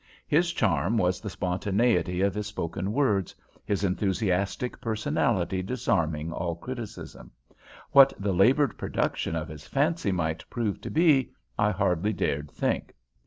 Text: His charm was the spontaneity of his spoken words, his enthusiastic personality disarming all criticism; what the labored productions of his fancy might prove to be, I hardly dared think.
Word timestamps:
His 0.25 0.51
charm 0.51 0.97
was 0.97 1.21
the 1.21 1.29
spontaneity 1.29 2.21
of 2.21 2.33
his 2.33 2.47
spoken 2.47 2.91
words, 2.91 3.35
his 3.63 3.83
enthusiastic 3.83 4.81
personality 4.81 5.61
disarming 5.61 6.31
all 6.31 6.55
criticism; 6.55 7.29
what 7.91 8.11
the 8.17 8.33
labored 8.33 8.79
productions 8.79 9.37
of 9.37 9.47
his 9.47 9.67
fancy 9.67 10.11
might 10.11 10.43
prove 10.49 10.81
to 10.81 10.89
be, 10.89 11.33
I 11.55 11.69
hardly 11.69 12.13
dared 12.13 12.49
think. 12.49 12.95